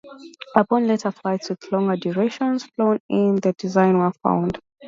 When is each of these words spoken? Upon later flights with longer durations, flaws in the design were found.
Upon 0.55 0.87
later 0.87 1.11
flights 1.11 1.51
with 1.51 1.71
longer 1.71 1.95
durations, 1.95 2.65
flaws 2.75 3.01
in 3.07 3.35
the 3.35 3.53
design 3.53 3.99
were 3.99 4.11
found. 4.23 4.59